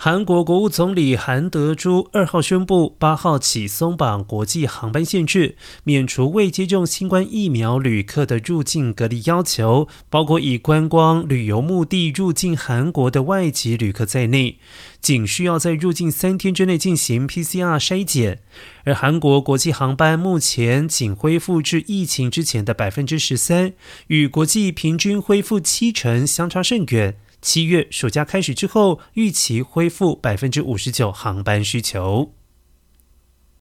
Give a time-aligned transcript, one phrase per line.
[0.00, 14.60] 韩国国务总理韩德洙二号宣布，八号起松绑国际航班限制，免除未接种新冠疫苗旅客的入境隔离要求，包括以观光旅游目的入境韩国的外籍旅客在内，
[15.00, 18.38] 仅需要在入境三天之内进行 PCR 筛检。
[18.84, 23.72] 而韩国国际航班目前仅恢复至疫情之前的百分之十三，
[24.06, 27.16] 与国际平均恢复七成相差甚远。
[27.40, 32.32] 七月暑假开始之后，预期恢复百分之五十九航班需求。